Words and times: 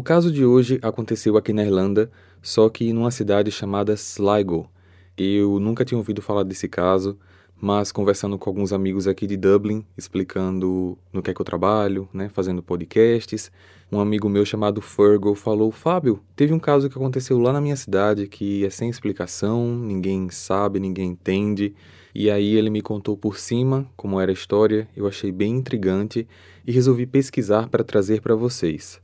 O 0.00 0.02
caso 0.02 0.32
de 0.32 0.46
hoje 0.46 0.78
aconteceu 0.80 1.36
aqui 1.36 1.52
na 1.52 1.62
Irlanda, 1.62 2.10
só 2.40 2.70
que 2.70 2.90
numa 2.90 3.10
cidade 3.10 3.50
chamada 3.50 3.92
Sligo. 3.92 4.66
Eu 5.14 5.60
nunca 5.60 5.84
tinha 5.84 5.98
ouvido 5.98 6.22
falar 6.22 6.42
desse 6.42 6.66
caso, 6.66 7.18
mas 7.60 7.92
conversando 7.92 8.38
com 8.38 8.48
alguns 8.48 8.72
amigos 8.72 9.06
aqui 9.06 9.26
de 9.26 9.36
Dublin, 9.36 9.84
explicando 9.98 10.96
no 11.12 11.22
que 11.22 11.30
é 11.30 11.34
que 11.34 11.40
eu 11.42 11.44
trabalho, 11.44 12.08
né, 12.14 12.30
fazendo 12.30 12.62
podcasts, 12.62 13.52
um 13.92 14.00
amigo 14.00 14.26
meu 14.26 14.42
chamado 14.42 14.80
Fergal 14.80 15.34
falou: 15.34 15.70
Fábio, 15.70 16.18
teve 16.34 16.54
um 16.54 16.58
caso 16.58 16.88
que 16.88 16.96
aconteceu 16.96 17.38
lá 17.38 17.52
na 17.52 17.60
minha 17.60 17.76
cidade 17.76 18.26
que 18.26 18.64
é 18.64 18.70
sem 18.70 18.88
explicação, 18.88 19.66
ninguém 19.66 20.30
sabe, 20.30 20.80
ninguém 20.80 21.10
entende. 21.10 21.74
E 22.14 22.30
aí 22.30 22.56
ele 22.56 22.70
me 22.70 22.80
contou 22.80 23.18
por 23.18 23.36
cima 23.36 23.86
como 23.98 24.18
era 24.18 24.32
a 24.32 24.32
história, 24.32 24.88
eu 24.96 25.06
achei 25.06 25.30
bem 25.30 25.56
intrigante 25.56 26.26
e 26.66 26.72
resolvi 26.72 27.04
pesquisar 27.04 27.68
para 27.68 27.84
trazer 27.84 28.22
para 28.22 28.34
vocês. 28.34 28.98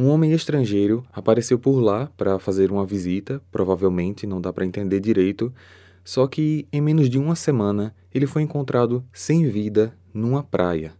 Um 0.00 0.10
homem 0.10 0.30
estrangeiro 0.30 1.04
apareceu 1.12 1.58
por 1.58 1.80
lá 1.80 2.08
para 2.16 2.38
fazer 2.38 2.70
uma 2.70 2.86
visita, 2.86 3.42
provavelmente 3.50 4.28
não 4.28 4.40
dá 4.40 4.52
para 4.52 4.64
entender 4.64 5.00
direito, 5.00 5.52
só 6.04 6.28
que 6.28 6.68
em 6.72 6.80
menos 6.80 7.10
de 7.10 7.18
uma 7.18 7.34
semana 7.34 7.92
ele 8.14 8.24
foi 8.24 8.42
encontrado 8.42 9.04
sem 9.12 9.48
vida 9.48 9.92
numa 10.14 10.40
praia. 10.40 10.92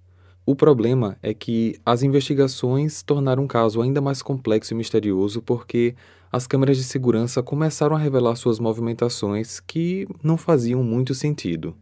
O 0.44 0.56
problema 0.56 1.16
é 1.22 1.32
que 1.32 1.78
as 1.86 2.02
investigações 2.02 3.00
tornaram 3.00 3.44
o 3.44 3.46
caso 3.46 3.80
ainda 3.80 4.00
mais 4.00 4.20
complexo 4.20 4.74
e 4.74 4.76
misterioso 4.76 5.40
porque 5.42 5.94
as 6.32 6.48
câmeras 6.48 6.76
de 6.76 6.82
segurança 6.82 7.40
começaram 7.40 7.94
a 7.94 8.00
revelar 8.00 8.34
suas 8.34 8.58
movimentações 8.58 9.60
que 9.60 10.08
não 10.24 10.36
faziam 10.36 10.82
muito 10.82 11.14
sentido. 11.14 11.76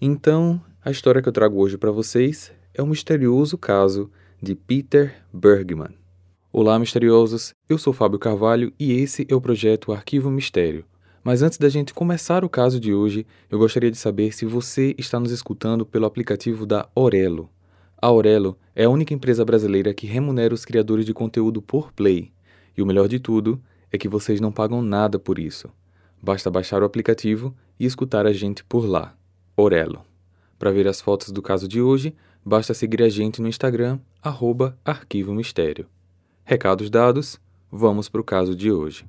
Então, 0.00 0.62
a 0.84 0.92
história 0.92 1.20
que 1.20 1.28
eu 1.28 1.32
trago 1.32 1.60
hoje 1.60 1.76
para 1.76 1.90
vocês 1.90 2.52
é 2.72 2.80
o 2.80 2.86
misterioso 2.86 3.58
caso 3.58 4.08
de 4.40 4.54
Peter 4.54 5.16
Bergman. 5.32 6.03
Olá, 6.56 6.78
misteriosos! 6.78 7.52
Eu 7.68 7.76
sou 7.76 7.92
Fábio 7.92 8.16
Carvalho 8.16 8.72
e 8.78 8.92
esse 8.92 9.26
é 9.28 9.34
o 9.34 9.40
projeto 9.40 9.92
Arquivo 9.92 10.30
Mistério. 10.30 10.84
Mas 11.24 11.42
antes 11.42 11.58
da 11.58 11.68
gente 11.68 11.92
começar 11.92 12.44
o 12.44 12.48
caso 12.48 12.78
de 12.78 12.94
hoje, 12.94 13.26
eu 13.50 13.58
gostaria 13.58 13.90
de 13.90 13.96
saber 13.96 14.32
se 14.32 14.46
você 14.46 14.94
está 14.96 15.18
nos 15.18 15.32
escutando 15.32 15.84
pelo 15.84 16.06
aplicativo 16.06 16.64
da 16.64 16.88
Orelo. 16.94 17.50
A 18.00 18.06
Aurelo 18.06 18.56
é 18.72 18.84
a 18.84 18.88
única 18.88 19.12
empresa 19.12 19.44
brasileira 19.44 19.92
que 19.92 20.06
remunera 20.06 20.54
os 20.54 20.64
criadores 20.64 21.04
de 21.04 21.12
conteúdo 21.12 21.60
por 21.60 21.92
play. 21.92 22.30
E 22.78 22.80
o 22.80 22.86
melhor 22.86 23.08
de 23.08 23.18
tudo 23.18 23.60
é 23.90 23.98
que 23.98 24.08
vocês 24.08 24.40
não 24.40 24.52
pagam 24.52 24.80
nada 24.80 25.18
por 25.18 25.40
isso. 25.40 25.68
Basta 26.22 26.52
baixar 26.52 26.82
o 26.82 26.86
aplicativo 26.86 27.52
e 27.80 27.84
escutar 27.84 28.28
a 28.28 28.32
gente 28.32 28.62
por 28.62 28.86
lá. 28.86 29.16
Orelo. 29.56 30.02
Para 30.56 30.70
ver 30.70 30.86
as 30.86 31.00
fotos 31.00 31.32
do 31.32 31.42
caso 31.42 31.66
de 31.66 31.82
hoje, 31.82 32.14
basta 32.46 32.72
seguir 32.72 33.02
a 33.02 33.08
gente 33.08 33.42
no 33.42 33.48
Instagram, 33.48 33.98
Arquivo 34.84 35.34
Mistério. 35.34 35.88
Recados 36.46 36.90
dados, 36.90 37.40
vamos 37.72 38.06
para 38.06 38.20
o 38.20 38.24
caso 38.24 38.54
de 38.54 38.70
hoje. 38.70 39.06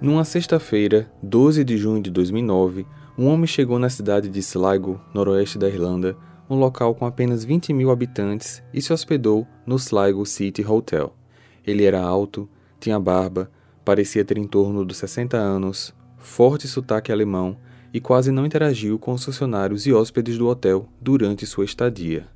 Numa 0.00 0.24
sexta-feira, 0.24 1.08
12 1.22 1.62
de 1.62 1.76
junho 1.76 2.02
de 2.02 2.10
2009, 2.10 2.84
um 3.16 3.28
homem 3.28 3.46
chegou 3.46 3.78
na 3.78 3.88
cidade 3.88 4.28
de 4.28 4.40
Sligo, 4.40 5.00
noroeste 5.14 5.56
da 5.56 5.68
Irlanda, 5.68 6.16
um 6.50 6.56
local 6.56 6.96
com 6.96 7.06
apenas 7.06 7.44
20 7.44 7.72
mil 7.72 7.88
habitantes, 7.88 8.60
e 8.74 8.82
se 8.82 8.92
hospedou 8.92 9.46
no 9.64 9.76
Sligo 9.76 10.26
City 10.26 10.66
Hotel. 10.66 11.14
Ele 11.64 11.84
era 11.84 12.02
alto, 12.02 12.48
tinha 12.80 12.98
barba, 12.98 13.48
parecia 13.84 14.24
ter 14.24 14.38
em 14.38 14.46
torno 14.48 14.84
dos 14.84 14.96
60 14.96 15.36
anos, 15.36 15.94
forte 16.18 16.66
sotaque 16.66 17.12
alemão 17.12 17.56
e 17.92 18.00
quase 18.00 18.30
não 18.30 18.44
interagiu 18.44 18.98
com 18.98 19.12
os 19.12 19.24
funcionários 19.24 19.86
e 19.86 19.92
hóspedes 19.92 20.36
do 20.36 20.48
hotel 20.48 20.88
durante 21.00 21.46
sua 21.46 21.64
estadia. 21.64 22.26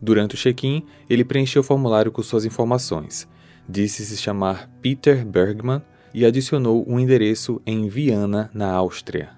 Durante 0.00 0.34
o 0.34 0.38
check-in, 0.38 0.84
ele 1.08 1.24
preencheu 1.24 1.60
o 1.60 1.64
formulário 1.64 2.12
com 2.12 2.22
suas 2.22 2.44
informações. 2.44 3.28
Disse 3.68 4.04
se 4.04 4.16
chamar 4.16 4.70
Peter 4.80 5.26
Bergman 5.26 5.82
e 6.14 6.24
adicionou 6.24 6.84
um 6.88 6.98
endereço 6.98 7.60
em 7.66 7.88
Viana, 7.88 8.50
na 8.54 8.72
Áustria. 8.72 9.30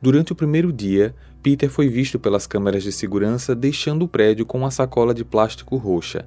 Durante 0.00 0.32
o 0.32 0.36
primeiro 0.36 0.72
dia, 0.72 1.14
Peter 1.42 1.70
foi 1.70 1.88
visto 1.88 2.18
pelas 2.18 2.46
câmeras 2.46 2.82
de 2.82 2.92
segurança 2.92 3.54
deixando 3.54 4.04
o 4.04 4.08
prédio 4.08 4.44
com 4.44 4.58
uma 4.58 4.70
sacola 4.70 5.14
de 5.14 5.24
plástico 5.24 5.76
roxa. 5.76 6.26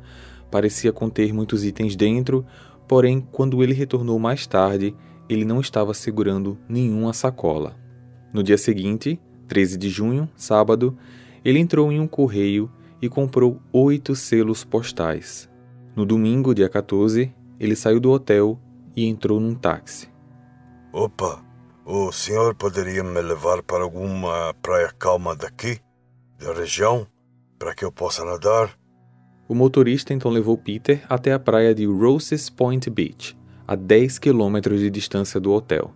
Parecia 0.49 0.91
conter 0.91 1.33
muitos 1.33 1.63
itens 1.63 1.95
dentro, 1.95 2.45
porém, 2.87 3.21
quando 3.31 3.61
ele 3.63 3.73
retornou 3.73 4.17
mais 4.17 4.47
tarde, 4.47 4.95
ele 5.29 5.45
não 5.45 5.61
estava 5.61 5.93
segurando 5.93 6.57
nenhuma 6.67 7.13
sacola. 7.13 7.75
No 8.33 8.43
dia 8.43 8.57
seguinte, 8.57 9.19
13 9.47 9.77
de 9.77 9.89
junho, 9.89 10.29
sábado, 10.35 10.97
ele 11.43 11.59
entrou 11.59 11.91
em 11.91 11.99
um 11.99 12.07
correio 12.07 12.71
e 13.01 13.09
comprou 13.09 13.61
oito 13.73 14.15
selos 14.15 14.63
postais. 14.63 15.49
No 15.95 16.05
domingo, 16.05 16.53
dia 16.53 16.69
14, 16.69 17.33
ele 17.59 17.75
saiu 17.75 17.99
do 17.99 18.11
hotel 18.11 18.59
e 18.95 19.05
entrou 19.07 19.39
num 19.39 19.55
táxi. 19.55 20.09
Opa, 20.93 21.43
o 21.85 22.11
senhor 22.11 22.55
poderia 22.55 23.03
me 23.03 23.21
levar 23.21 23.63
para 23.63 23.83
alguma 23.83 24.53
praia 24.61 24.93
calma 24.97 25.35
daqui, 25.35 25.79
da 26.37 26.53
região, 26.53 27.07
para 27.57 27.73
que 27.73 27.83
eu 27.83 27.91
possa 27.91 28.23
nadar? 28.23 28.77
O 29.47 29.55
motorista 29.55 30.13
então 30.13 30.29
levou 30.29 30.57
Peter 30.57 31.03
até 31.09 31.33
a 31.33 31.39
praia 31.39 31.73
de 31.73 31.85
Roses 31.85 32.49
Point 32.49 32.89
Beach, 32.89 33.35
a 33.67 33.75
10 33.75 34.19
quilômetros 34.19 34.79
de 34.79 34.89
distância 34.89 35.39
do 35.39 35.51
hotel. 35.51 35.91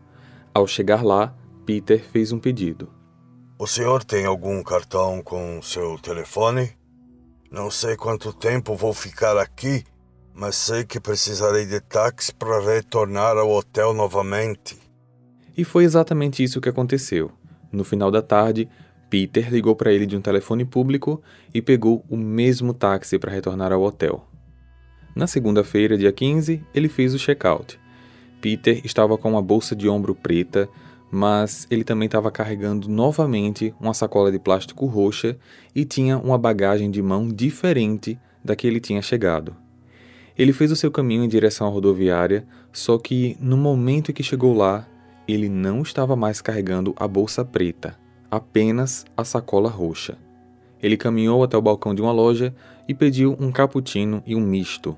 Ao 0.54 0.66
chegar 0.66 1.04
lá, 1.04 1.36
Peter 1.66 2.04
fez 2.04 2.32
um 2.32 2.40
pedido. 2.40 2.90
O 3.58 3.68
senhor 3.68 4.04
tem 4.04 4.26
algum 4.26 4.62
cartão 4.64 5.22
com 5.22 5.62
seu 5.62 5.98
telefone? 6.00 6.72
Não 7.52 7.70
sei 7.72 7.96
quanto 7.96 8.34
tempo 8.34 8.76
vou 8.76 8.94
ficar 8.94 9.38
aqui 9.38 9.84
mas 10.34 10.56
sei 10.56 10.84
que 10.84 11.00
precisarei 11.00 11.66
de 11.66 11.80
táxi 11.80 12.34
para 12.34 12.60
retornar 12.60 13.38
ao 13.38 13.50
hotel 13.52 13.94
novamente. 13.94 14.78
E 15.56 15.64
foi 15.64 15.84
exatamente 15.84 16.44
isso 16.44 16.60
que 16.60 16.70
aconteceu. 16.70 17.32
No 17.72 17.84
final 17.84 18.10
da 18.10 18.22
tarde, 18.22 18.68
Peter 19.10 19.52
ligou 19.52 19.76
para 19.76 19.94
ele 19.94 20.08
de 20.08 20.18
um 20.18 20.22
telefone 20.22 20.66
público 20.66 21.22
e 21.54 21.62
pegou 21.62 22.04
o 22.10 22.18
mesmo 22.18 22.74
táxi 22.74 23.20
para 23.20 23.32
retornar 23.32 23.72
ao 23.72 23.84
hotel. 23.84 24.28
Na 25.16 25.28
segunda-feira, 25.28 25.96
dia 25.96 26.12
15, 26.12 26.64
ele 26.74 26.90
fez 26.90 27.14
o 27.14 27.20
check-out. 27.20 27.80
Peter 28.42 28.82
estava 28.84 29.16
com 29.18 29.30
uma 29.30 29.42
bolsa 29.42 29.76
de 29.76 29.88
ombro 29.88 30.16
preta, 30.16 30.68
mas 31.14 31.68
ele 31.70 31.84
também 31.84 32.08
estava 32.08 32.32
carregando 32.32 32.90
novamente 32.90 33.72
uma 33.80 33.94
sacola 33.94 34.32
de 34.32 34.40
plástico 34.40 34.88
roxa 34.88 35.38
e 35.76 35.86
tinha 35.86 36.18
uma 36.18 36.40
bagagem 36.40 36.90
de 36.90 37.04
mão 37.04 37.28
diferente 37.28 38.20
da 38.44 38.56
que 38.56 38.66
ele 38.66 38.80
tinha 38.80 39.00
chegado. 39.00 39.56
Ele 40.36 40.52
fez 40.52 40.72
o 40.72 40.76
seu 40.76 40.90
caminho 40.90 41.24
em 41.24 41.28
direção 41.28 41.68
à 41.68 41.70
rodoviária, 41.70 42.48
só 42.72 42.98
que 42.98 43.38
no 43.40 43.56
momento 43.56 44.10
em 44.10 44.14
que 44.14 44.24
chegou 44.24 44.56
lá, 44.56 44.88
ele 45.28 45.48
não 45.48 45.84
estava 45.84 46.16
mais 46.16 46.42
carregando 46.42 46.96
a 46.98 47.08
bolsa 47.08 47.46
preta, 47.46 47.96
apenas 48.32 49.06
a 49.16 49.24
sacola 49.24 49.70
roxa. 49.70 50.18
Ele 50.82 50.98
caminhou 50.98 51.44
até 51.44 51.56
o 51.56 51.62
balcão 51.62 51.94
de 51.94 52.02
uma 52.02 52.12
loja 52.12 52.56
e 52.88 52.94
pediu 52.96 53.38
um 53.40 53.52
cappuccino 53.52 54.24
e 54.26 54.36
um 54.36 54.42
misto. 54.42 54.98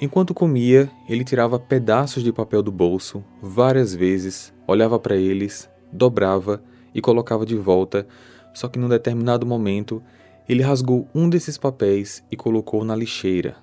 Enquanto 0.00 0.32
comia, 0.32 0.90
ele 1.08 1.24
tirava 1.24 1.58
pedaços 1.58 2.22
de 2.22 2.32
papel 2.32 2.62
do 2.62 2.72
bolso 2.72 3.22
várias 3.42 3.94
vezes, 3.94 4.52
olhava 4.66 4.98
para 4.98 5.16
eles, 5.16 5.68
dobrava 5.92 6.62
e 6.94 7.00
colocava 7.00 7.44
de 7.44 7.54
volta, 7.54 8.06
só 8.54 8.66
que 8.66 8.78
num 8.78 8.88
determinado 8.88 9.44
momento 9.44 10.02
ele 10.48 10.62
rasgou 10.62 11.06
um 11.14 11.28
desses 11.28 11.58
papéis 11.58 12.24
e 12.30 12.36
colocou 12.36 12.84
na 12.84 12.96
lixeira, 12.96 13.56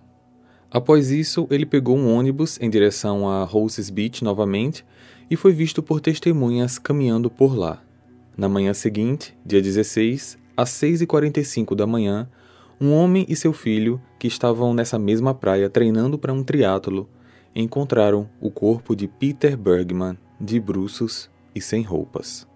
Após 0.70 1.12
isso, 1.12 1.48
ele 1.50 1.66
pegou 1.66 1.98
um 1.98 2.14
ônibus 2.14 2.60
em 2.62 2.70
direção 2.70 3.30
a 3.30 3.46
Roses 3.46 3.90
Beach 3.90 4.22
novamente 4.22 4.84
e 5.30 5.36
foi 5.38 5.54
visto 5.54 5.82
por 5.82 6.02
testemunhas 6.02 6.78
caminhando 6.78 7.30
por 7.30 7.58
lá. 7.58 7.82
Na 8.36 8.50
manhã 8.50 8.74
seguinte, 8.74 9.36
dia 9.46 9.62
16, 9.62 10.38
às 10.58 10.70
6h45 10.72 11.74
da 11.74 11.88
manhã, 11.88 12.30
um 12.80 12.94
homem 12.94 13.26
e 13.28 13.36
seu 13.36 13.52
filho, 13.54 14.00
que 14.20 14.28
estavam 14.28 14.74
nessa 14.74 15.00
mesma 15.00 15.34
praia 15.34 15.70
treinando 15.70 16.18
para 16.18 16.32
um 16.32 16.44
triatlo, 16.44 17.10
encontraram 17.56 18.30
o 18.40 18.52
corpo 18.52 18.96
de 18.96 19.08
Peter 19.08 19.58
Bergman 19.58 20.18
de 20.40 20.60
bruços 20.60 21.30
e 21.56 21.62
sem 21.62 21.82
roupas. 21.82 22.48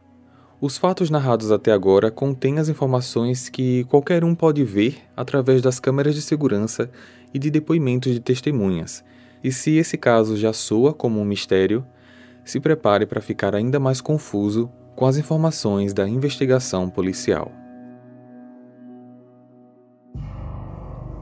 Os 0.59 0.77
fatos 0.77 1.09
narrados 1.09 1.51
até 1.51 1.71
agora 1.71 2.12
contêm 2.12 2.59
as 2.59 2.69
informações 2.69 3.50
que 3.50 3.83
qualquer 3.85 4.23
um 4.23 4.35
pode 4.35 4.63
ver 4.63 5.00
através 5.18 5.59
das 5.59 5.79
câmeras 5.79 6.13
de 6.13 6.21
segurança 6.21 6.88
e 7.33 7.39
de 7.39 7.50
depoimentos 7.50 8.13
de 8.13 8.19
testemunhas. 8.19 9.03
E 9.44 9.51
se 9.51 9.75
esse 9.77 9.97
caso 9.97 10.38
já 10.38 10.53
soa 10.53 10.94
como 10.94 11.19
um 11.19 11.25
mistério, 11.25 11.83
se 12.45 12.59
prepare 12.59 13.07
para 13.07 13.21
ficar 13.21 13.56
ainda 13.56 13.79
mais 13.79 14.00
confuso 14.01 14.69
com 14.95 15.07
as 15.07 15.18
informações 15.18 15.94
da 15.94 16.07
investigação 16.07 16.88
policial. 16.88 17.60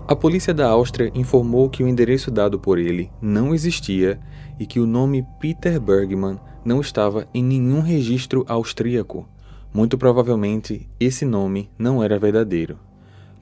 A 0.09 0.15
polícia 0.15 0.55
da 0.55 0.67
Áustria 0.67 1.11
informou 1.13 1.69
que 1.69 1.83
o 1.83 1.87
endereço 1.87 2.31
dado 2.31 2.59
por 2.59 2.79
ele 2.79 3.11
não 3.21 3.53
existia 3.53 4.19
e 4.59 4.65
que 4.65 4.79
o 4.79 4.87
nome 4.87 5.23
Peter 5.39 5.79
Bergman 5.79 6.39
não 6.65 6.81
estava 6.81 7.27
em 7.31 7.43
nenhum 7.43 7.79
registro 7.79 8.43
austríaco. 8.47 9.29
Muito 9.71 9.99
provavelmente 9.99 10.89
esse 10.99 11.25
nome 11.25 11.69
não 11.77 12.03
era 12.03 12.17
verdadeiro. 12.17 12.79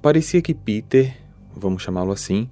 Parecia 0.02 0.42
que 0.42 0.54
Peter, 0.54 1.16
vamos 1.56 1.84
chamá-lo 1.84 2.12
assim, 2.12 2.50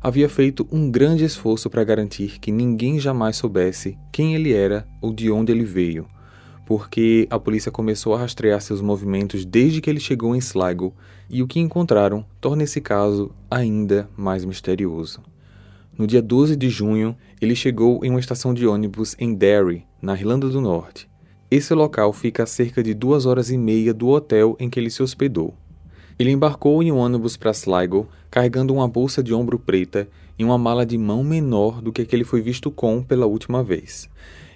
havia 0.00 0.30
feito 0.30 0.66
um 0.72 0.90
grande 0.90 1.26
esforço 1.26 1.68
para 1.68 1.84
garantir 1.84 2.38
que 2.40 2.50
ninguém 2.50 2.98
jamais 2.98 3.36
soubesse 3.36 3.98
quem 4.10 4.34
ele 4.34 4.54
era 4.54 4.88
ou 4.98 5.12
de 5.12 5.30
onde 5.30 5.52
ele 5.52 5.66
veio, 5.66 6.06
porque 6.68 7.26
a 7.30 7.38
polícia 7.38 7.72
começou 7.72 8.14
a 8.14 8.18
rastrear 8.18 8.60
seus 8.60 8.82
movimentos 8.82 9.42
desde 9.46 9.80
que 9.80 9.88
ele 9.88 9.98
chegou 9.98 10.36
em 10.36 10.38
Sligo 10.38 10.94
e 11.30 11.42
o 11.42 11.46
que 11.46 11.58
encontraram 11.58 12.22
torna 12.42 12.62
esse 12.62 12.78
caso 12.78 13.30
ainda 13.50 14.06
mais 14.14 14.44
misterioso. 14.44 15.22
No 15.96 16.06
dia 16.06 16.20
12 16.20 16.56
de 16.56 16.68
junho, 16.68 17.16
ele 17.40 17.56
chegou 17.56 18.04
em 18.04 18.10
uma 18.10 18.20
estação 18.20 18.52
de 18.52 18.66
ônibus 18.66 19.16
em 19.18 19.32
Derry, 19.32 19.86
na 20.02 20.12
Irlanda 20.12 20.46
do 20.46 20.60
Norte. 20.60 21.08
Esse 21.50 21.72
local 21.72 22.12
fica 22.12 22.42
a 22.42 22.46
cerca 22.46 22.82
de 22.82 22.92
duas 22.92 23.24
horas 23.24 23.48
e 23.48 23.56
meia 23.56 23.94
do 23.94 24.08
hotel 24.08 24.54
em 24.60 24.68
que 24.68 24.78
ele 24.78 24.90
se 24.90 25.02
hospedou. 25.02 25.54
Ele 26.18 26.32
embarcou 26.32 26.82
em 26.82 26.92
um 26.92 26.98
ônibus 26.98 27.34
para 27.34 27.50
Sligo, 27.52 28.06
carregando 28.30 28.74
uma 28.74 28.86
bolsa 28.86 29.22
de 29.22 29.32
ombro 29.32 29.58
preta 29.58 30.06
e 30.38 30.44
uma 30.44 30.58
mala 30.58 30.84
de 30.84 30.98
mão 30.98 31.24
menor 31.24 31.80
do 31.80 31.94
que 31.94 32.02
a 32.02 32.04
que 32.04 32.14
ele 32.14 32.24
foi 32.24 32.42
visto 32.42 32.70
com 32.70 33.02
pela 33.02 33.24
última 33.24 33.64
vez. 33.64 34.06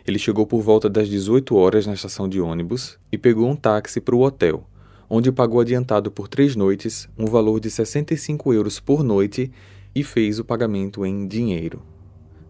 Ele 0.06 0.18
chegou 0.18 0.46
por 0.46 0.60
volta 0.60 0.88
das 0.88 1.08
18 1.08 1.54
horas 1.54 1.86
na 1.86 1.94
estação 1.94 2.28
de 2.28 2.40
ônibus 2.40 2.98
e 3.10 3.18
pegou 3.18 3.48
um 3.48 3.56
táxi 3.56 4.00
para 4.00 4.14
o 4.14 4.22
hotel, 4.22 4.64
onde 5.08 5.30
pagou 5.30 5.60
adiantado 5.60 6.10
por 6.10 6.28
três 6.28 6.56
noites 6.56 7.08
um 7.18 7.26
valor 7.26 7.60
de 7.60 7.70
65 7.70 8.52
euros 8.52 8.80
por 8.80 9.02
noite 9.02 9.50
e 9.94 10.02
fez 10.02 10.38
o 10.38 10.44
pagamento 10.44 11.06
em 11.06 11.26
dinheiro. 11.26 11.82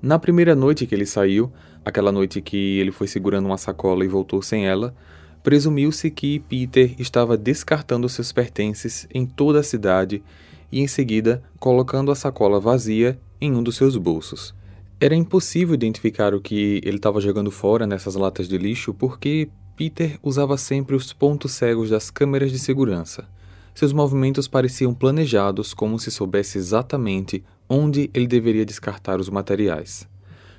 Na 0.00 0.18
primeira 0.18 0.54
noite 0.54 0.86
que 0.86 0.94
ele 0.94 1.06
saiu, 1.06 1.52
aquela 1.84 2.10
noite 2.10 2.40
que 2.40 2.78
ele 2.78 2.90
foi 2.90 3.06
segurando 3.06 3.46
uma 3.46 3.58
sacola 3.58 4.04
e 4.04 4.08
voltou 4.08 4.42
sem 4.42 4.66
ela, 4.66 4.94
Presumiu-se 5.42 6.08
que 6.08 6.38
Peter 6.38 6.94
estava 7.00 7.36
descartando 7.36 8.08
seus 8.08 8.30
pertences 8.30 9.08
em 9.12 9.26
toda 9.26 9.58
a 9.58 9.64
cidade 9.64 10.22
e, 10.70 10.80
em 10.80 10.86
seguida, 10.86 11.42
colocando 11.58 12.12
a 12.12 12.14
sacola 12.14 12.60
vazia 12.60 13.18
em 13.40 13.52
um 13.52 13.62
dos 13.62 13.74
seus 13.74 13.96
bolsos. 13.96 14.54
Era 15.02 15.16
impossível 15.16 15.74
identificar 15.74 16.32
o 16.32 16.40
que 16.40 16.80
ele 16.84 16.98
estava 16.98 17.20
jogando 17.20 17.50
fora 17.50 17.88
nessas 17.88 18.14
latas 18.14 18.46
de 18.46 18.56
lixo 18.56 18.94
porque 18.94 19.48
Peter 19.74 20.16
usava 20.22 20.56
sempre 20.56 20.94
os 20.94 21.12
pontos 21.12 21.50
cegos 21.50 21.90
das 21.90 22.08
câmeras 22.08 22.52
de 22.52 22.58
segurança. 22.60 23.28
Seus 23.74 23.92
movimentos 23.92 24.46
pareciam 24.46 24.94
planejados, 24.94 25.74
como 25.74 25.98
se 25.98 26.08
soubesse 26.08 26.56
exatamente 26.56 27.42
onde 27.68 28.10
ele 28.14 28.28
deveria 28.28 28.64
descartar 28.64 29.18
os 29.18 29.28
materiais. 29.28 30.08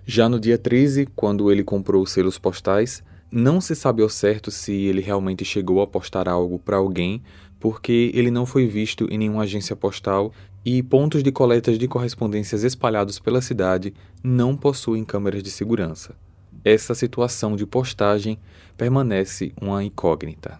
Já 0.06 0.28
no 0.28 0.38
dia 0.38 0.57
13, 0.57 1.06
quando 1.16 1.50
ele 1.50 1.63
comprou 1.63 2.04
os 2.04 2.12
selos 2.12 2.38
postais, 2.38 3.01
não 3.31 3.62
se 3.62 3.74
sabe 3.74 4.04
ao 4.04 4.10
certo 4.10 4.51
se 4.51 4.74
ele 4.74 5.00
realmente 5.00 5.45
chegou 5.45 5.81
a 5.81 5.88
postar 5.88 6.28
algo 6.28 6.60
para 6.60 6.75
alguém, 6.75 7.24
porque 7.62 8.12
ele 8.13 8.30
não 8.30 8.45
foi 8.45 8.68
visto 8.68 9.07
em 9.10 9.18
nenhuma 9.18 9.44
agência 9.44 9.74
postal 9.74 10.34
e 10.65 10.81
pontos 10.81 11.24
de 11.24 11.31
coletas 11.31 11.77
de 11.77 11.88
correspondências 11.88 12.63
espalhados 12.63 13.19
pela 13.19 13.42
cidade 13.42 13.94
não 14.24 14.56
possuem 14.56 15.04
câmeras 15.04 15.44
de 15.44 15.51
segurança. 15.51 16.15
Essa 16.63 16.95
situação 16.95 17.56
de 17.56 17.65
postagem 17.65 18.39
permanece 18.77 19.54
uma 19.62 19.83
incógnita. 19.83 20.60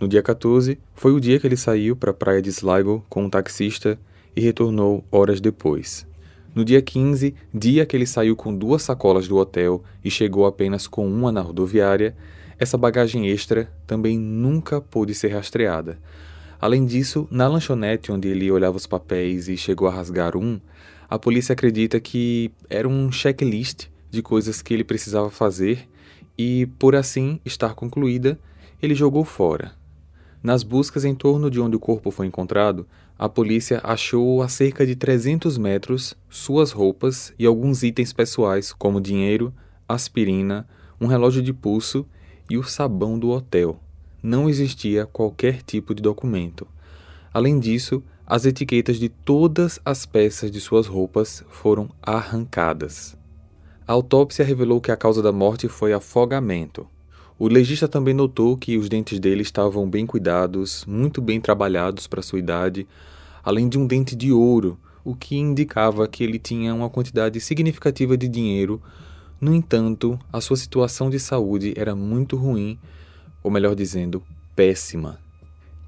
No 0.00 0.08
dia 0.08 0.22
14, 0.22 0.78
foi 0.94 1.12
o 1.12 1.20
dia 1.20 1.38
que 1.38 1.46
ele 1.46 1.56
saiu 1.56 1.94
para 1.94 2.10
a 2.10 2.14
praia 2.14 2.40
de 2.40 2.48
Sligo 2.50 3.04
com 3.08 3.24
um 3.24 3.30
taxista 3.30 3.98
e 4.34 4.40
retornou 4.40 5.04
horas 5.12 5.40
depois. 5.40 6.06
No 6.54 6.64
dia 6.64 6.82
15, 6.82 7.34
dia 7.52 7.86
que 7.86 7.96
ele 7.96 8.06
saiu 8.06 8.34
com 8.34 8.54
duas 8.54 8.82
sacolas 8.82 9.28
do 9.28 9.36
hotel 9.36 9.82
e 10.04 10.10
chegou 10.10 10.46
apenas 10.46 10.86
com 10.86 11.06
uma 11.06 11.30
na 11.30 11.40
rodoviária, 11.40 12.16
essa 12.58 12.76
bagagem 12.76 13.28
extra 13.28 13.72
também 13.86 14.18
nunca 14.18 14.80
pôde 14.80 15.14
ser 15.14 15.28
rastreada. 15.28 15.98
Além 16.62 16.86
disso, 16.86 17.26
na 17.28 17.48
lanchonete 17.48 18.12
onde 18.12 18.28
ele 18.28 18.48
olhava 18.48 18.76
os 18.76 18.86
papéis 18.86 19.48
e 19.48 19.56
chegou 19.56 19.88
a 19.88 19.90
rasgar 19.90 20.36
um, 20.36 20.60
a 21.10 21.18
polícia 21.18 21.54
acredita 21.54 21.98
que 21.98 22.52
era 22.70 22.88
um 22.88 23.10
checklist 23.10 23.88
de 24.08 24.22
coisas 24.22 24.62
que 24.62 24.72
ele 24.72 24.84
precisava 24.84 25.28
fazer 25.28 25.88
e, 26.38 26.66
por 26.78 26.94
assim 26.94 27.40
estar 27.44 27.74
concluída, 27.74 28.38
ele 28.80 28.94
jogou 28.94 29.24
fora. 29.24 29.72
Nas 30.40 30.62
buscas 30.62 31.04
em 31.04 31.16
torno 31.16 31.50
de 31.50 31.60
onde 31.60 31.74
o 31.74 31.80
corpo 31.80 32.12
foi 32.12 32.28
encontrado, 32.28 32.86
a 33.18 33.28
polícia 33.28 33.80
achou 33.82 34.40
a 34.40 34.46
cerca 34.46 34.86
de 34.86 34.94
300 34.94 35.58
metros 35.58 36.14
suas 36.30 36.70
roupas 36.70 37.34
e 37.36 37.44
alguns 37.44 37.82
itens 37.82 38.12
pessoais, 38.12 38.72
como 38.72 39.00
dinheiro, 39.00 39.52
aspirina, 39.88 40.68
um 41.00 41.08
relógio 41.08 41.42
de 41.42 41.52
pulso 41.52 42.06
e 42.48 42.56
o 42.56 42.62
sabão 42.62 43.18
do 43.18 43.30
hotel. 43.30 43.80
Não 44.22 44.48
existia 44.48 45.04
qualquer 45.04 45.62
tipo 45.62 45.94
de 45.94 46.00
documento. 46.00 46.66
Além 47.34 47.58
disso, 47.58 48.02
as 48.24 48.46
etiquetas 48.46 48.98
de 48.98 49.08
todas 49.08 49.80
as 49.84 50.06
peças 50.06 50.50
de 50.50 50.60
suas 50.60 50.86
roupas 50.86 51.44
foram 51.50 51.90
arrancadas. 52.00 53.16
A 53.86 53.92
autópsia 53.92 54.44
revelou 54.44 54.80
que 54.80 54.92
a 54.92 54.96
causa 54.96 55.20
da 55.20 55.32
morte 55.32 55.66
foi 55.66 55.92
afogamento. 55.92 56.86
O 57.36 57.48
legista 57.48 57.88
também 57.88 58.14
notou 58.14 58.56
que 58.56 58.78
os 58.78 58.88
dentes 58.88 59.18
dele 59.18 59.42
estavam 59.42 59.90
bem 59.90 60.06
cuidados, 60.06 60.84
muito 60.86 61.20
bem 61.20 61.40
trabalhados 61.40 62.06
para 62.06 62.22
sua 62.22 62.38
idade, 62.38 62.86
além 63.42 63.68
de 63.68 63.76
um 63.76 63.86
dente 63.86 64.14
de 64.14 64.30
ouro, 64.30 64.78
o 65.04 65.16
que 65.16 65.36
indicava 65.36 66.06
que 66.06 66.22
ele 66.22 66.38
tinha 66.38 66.72
uma 66.72 66.88
quantidade 66.88 67.40
significativa 67.40 68.16
de 68.16 68.28
dinheiro. 68.28 68.80
No 69.40 69.52
entanto, 69.52 70.16
a 70.32 70.40
sua 70.40 70.56
situação 70.56 71.10
de 71.10 71.18
saúde 71.18 71.74
era 71.76 71.96
muito 71.96 72.36
ruim, 72.36 72.78
ou 73.42 73.50
melhor 73.50 73.74
dizendo, 73.74 74.22
péssima. 74.54 75.18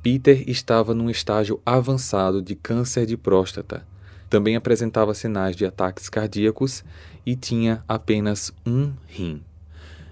Peter 0.03 0.49
estava 0.49 0.93
num 0.93 1.09
estágio 1.09 1.61
avançado 1.65 2.43
de 2.43 2.55
câncer 2.55 3.07
de 3.07 3.17
próstata. 3.17 3.87
Também 4.29 4.57
apresentava 4.57 5.15
sinais 5.15 5.57
de 5.57 5.65
ataques 5.65 6.09
cardíacos 6.09 6.85
e 7.25 7.35
tinha 7.35 7.83
apenas 7.89 8.53
um 8.67 8.93
rim. 9.07 9.43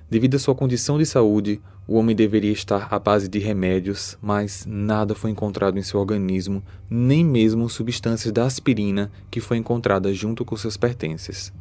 Devido 0.09 0.37
à 0.37 0.39
sua 0.39 0.55
condição 0.55 0.97
de 0.97 1.05
saúde, 1.05 1.61
o 1.87 1.97
homem 1.97 2.15
deveria 2.15 2.53
estar 2.53 2.89
à 2.91 2.99
base 2.99 3.29
de 3.29 3.39
remédios, 3.39 4.17
mas 4.23 4.65
nada 4.67 5.15
foi 5.15 5.31
encontrado 5.31 5.79
em 5.79 5.83
seu 5.83 5.99
organismo, 5.99 6.63
nem 6.89 7.25
mesmo 7.25 7.69
substâncias 7.69 8.33
da 8.33 8.45
aspirina 8.45 9.11
que 9.31 9.41
foi 9.41 9.57
encontrada 9.57 10.13
junto 10.15 10.45
com 10.45 10.57
seus 10.57 10.77
pertences. 10.77 11.53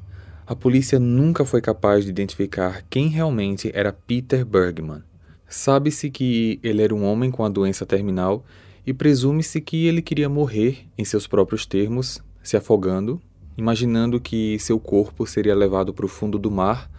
A 0.45 0.55
polícia 0.55 0.99
nunca 0.99 1.43
foi 1.43 1.61
capaz 1.61 2.03
de 2.03 2.11
identificar 2.11 2.83
quem 2.89 3.07
realmente 3.07 3.71
era 3.73 3.91
Peter 3.91 4.45
Bergman. 4.45 5.03
Sabe-se 5.51 6.09
que 6.09 6.59
ele 6.63 6.81
era 6.81 6.95
um 6.95 7.03
homem 7.03 7.29
com 7.29 7.45
a 7.45 7.49
doença 7.49 7.85
terminal 7.85 8.43
e 8.87 8.93
presume-se 8.93 9.61
que 9.61 9.85
ele 9.85 10.01
queria 10.01 10.27
morrer, 10.27 10.87
em 10.97 11.05
seus 11.05 11.27
próprios 11.27 11.65
termos, 11.67 12.23
se 12.41 12.57
afogando, 12.57 13.21
imaginando 13.55 14.19
que 14.19 14.57
seu 14.57 14.79
corpo 14.79 15.27
seria 15.27 15.53
levado 15.53 15.93
para 15.93 16.05
o 16.05 16.09
fundo 16.09 16.39
do 16.39 16.49
mar 16.49 16.89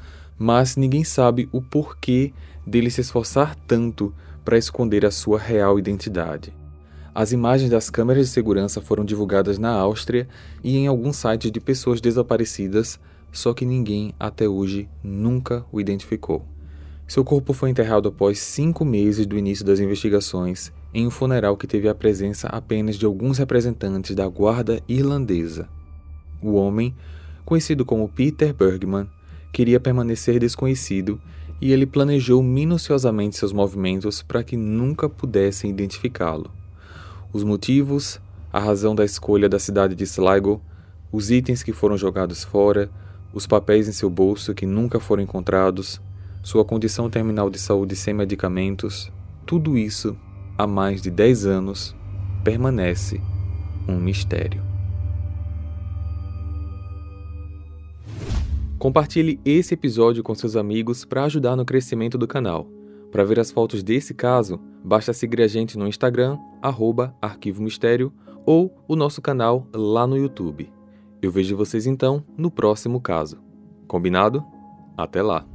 mas 0.42 0.76
ninguém 0.76 1.04
sabe 1.04 1.48
o 1.52 1.62
porquê 1.62 2.32
dele 2.66 2.90
se 2.90 3.00
esforçar 3.00 3.54
tanto 3.54 4.12
para 4.44 4.58
esconder 4.58 5.06
a 5.06 5.10
sua 5.12 5.38
real 5.38 5.78
identidade. 5.78 6.52
As 7.14 7.30
imagens 7.30 7.70
das 7.70 7.88
câmeras 7.88 8.26
de 8.26 8.32
segurança 8.32 8.80
foram 8.80 9.04
divulgadas 9.04 9.56
na 9.56 9.70
Áustria 9.70 10.26
e 10.64 10.76
em 10.76 10.88
alguns 10.88 11.16
sites 11.16 11.52
de 11.52 11.60
pessoas 11.60 12.00
desaparecidas, 12.00 12.98
só 13.30 13.54
que 13.54 13.64
ninguém 13.64 14.12
até 14.18 14.48
hoje 14.48 14.88
nunca 15.00 15.64
o 15.70 15.80
identificou. 15.80 16.44
Seu 17.12 17.22
corpo 17.22 17.52
foi 17.52 17.68
enterrado 17.68 18.08
após 18.08 18.38
cinco 18.38 18.86
meses 18.86 19.26
do 19.26 19.36
início 19.36 19.66
das 19.66 19.78
investigações, 19.78 20.72
em 20.94 21.06
um 21.06 21.10
funeral 21.10 21.58
que 21.58 21.66
teve 21.66 21.86
a 21.86 21.94
presença 21.94 22.48
apenas 22.48 22.96
de 22.96 23.04
alguns 23.04 23.36
representantes 23.36 24.16
da 24.16 24.26
guarda 24.26 24.80
irlandesa. 24.88 25.68
O 26.40 26.54
homem, 26.54 26.94
conhecido 27.44 27.84
como 27.84 28.08
Peter 28.08 28.54
Bergman, 28.54 29.06
queria 29.52 29.78
permanecer 29.78 30.40
desconhecido 30.40 31.20
e 31.60 31.70
ele 31.70 31.84
planejou 31.84 32.42
minuciosamente 32.42 33.36
seus 33.36 33.52
movimentos 33.52 34.22
para 34.22 34.42
que 34.42 34.56
nunca 34.56 35.06
pudessem 35.06 35.70
identificá-lo. 35.70 36.50
Os 37.30 37.44
motivos, 37.44 38.18
a 38.50 38.58
razão 38.58 38.94
da 38.94 39.04
escolha 39.04 39.50
da 39.50 39.58
cidade 39.58 39.94
de 39.94 40.04
Sligo, 40.04 40.62
os 41.12 41.30
itens 41.30 41.62
que 41.62 41.74
foram 41.74 41.98
jogados 41.98 42.42
fora, 42.42 42.90
os 43.34 43.46
papéis 43.46 43.86
em 43.86 43.92
seu 43.92 44.08
bolso 44.08 44.54
que 44.54 44.64
nunca 44.64 44.98
foram 44.98 45.22
encontrados, 45.22 46.00
sua 46.42 46.64
condição 46.64 47.08
terminal 47.08 47.48
de 47.48 47.58
saúde 47.58 47.94
sem 47.94 48.12
medicamentos, 48.12 49.10
tudo 49.46 49.78
isso, 49.78 50.16
há 50.58 50.66
mais 50.66 51.00
de 51.00 51.10
10 51.10 51.46
anos, 51.46 51.94
permanece 52.42 53.20
um 53.88 53.96
mistério. 53.96 54.62
Compartilhe 58.78 59.40
esse 59.44 59.74
episódio 59.74 60.24
com 60.24 60.34
seus 60.34 60.56
amigos 60.56 61.04
para 61.04 61.22
ajudar 61.24 61.54
no 61.54 61.64
crescimento 61.64 62.18
do 62.18 62.26
canal. 62.26 62.66
Para 63.12 63.22
ver 63.22 63.38
as 63.38 63.52
fotos 63.52 63.80
desse 63.80 64.12
caso, 64.12 64.58
basta 64.82 65.12
seguir 65.12 65.40
a 65.42 65.46
gente 65.46 65.78
no 65.78 65.86
Instagram, 65.86 66.36
arroba 66.60 67.14
Arquivo 67.22 67.62
Mistério, 67.62 68.12
ou 68.44 68.74
o 68.88 68.96
nosso 68.96 69.22
canal 69.22 69.68
lá 69.72 70.04
no 70.04 70.16
YouTube. 70.16 70.68
Eu 71.20 71.30
vejo 71.30 71.56
vocês 71.56 71.86
então 71.86 72.24
no 72.36 72.50
próximo 72.50 73.00
caso. 73.00 73.38
Combinado? 73.86 74.44
Até 74.96 75.22
lá! 75.22 75.51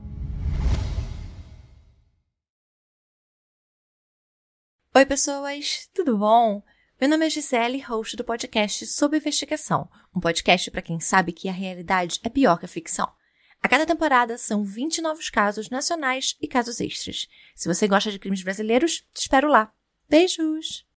Oi, 4.98 5.06
pessoas, 5.06 5.88
tudo 5.94 6.18
bom? 6.18 6.64
Meu 7.00 7.08
nome 7.08 7.28
é 7.28 7.30
Gisele, 7.30 7.80
host 7.82 8.18
do 8.18 8.24
podcast 8.24 8.84
Sob 8.88 9.16
Investigação, 9.16 9.88
um 10.16 10.20
podcast 10.20 10.72
para 10.72 10.82
quem 10.82 11.00
sabe 11.00 11.32
que 11.32 11.48
a 11.48 11.52
realidade 11.52 12.20
é 12.24 12.30
pior 12.30 12.58
que 12.58 12.66
a 12.66 12.68
ficção. 12.68 13.08
A 13.62 13.70
cada 13.70 13.86
temporada 13.86 14.40
são 14.40 14.64
20 14.64 15.04
novos 15.04 15.30
casos 15.30 15.70
nacionais 15.70 16.36
e 16.42 16.48
casos 16.48 16.82
extras. 16.82 17.28
Se 17.56 17.68
você 17.68 17.88
gosta 17.88 18.10
de 18.12 18.18
crimes 18.18 18.42
brasileiros, 18.42 19.04
te 19.14 19.22
espero 19.22 19.48
lá. 19.48 19.72
Beijos! 20.10 20.84